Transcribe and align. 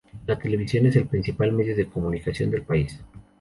La 0.25 0.35
televisión 0.39 0.87
es 0.87 0.95
el 0.95 1.05
principal 1.05 1.53
medio 1.53 1.75
de 1.75 1.87
comunicación 1.87 2.49
del 2.49 2.63
país. 2.63 2.99